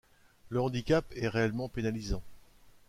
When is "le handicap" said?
0.49-1.05